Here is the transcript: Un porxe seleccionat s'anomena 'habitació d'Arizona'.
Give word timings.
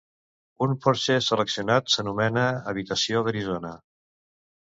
Un 0.65 0.71
porxe 0.85 1.17
seleccionat 1.25 1.91
s'anomena 1.97 2.47
'habitació 2.63 3.23
d'Arizona'. 3.29 3.77